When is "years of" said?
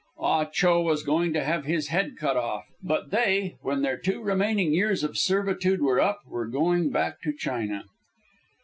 4.73-5.15